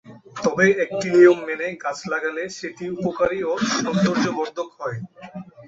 তবে 0.37 0.65
একটি 0.85 1.07
নিয়ম 1.15 1.39
মেনে 1.47 1.67
গাছ 1.83 1.99
লাগালে 2.11 2.43
সেটি 2.57 2.83
উপকারী 2.97 3.39
ও 3.43 3.53
সৌন্দর্যবর্ধক 3.73 4.69
হয়। 4.79 4.99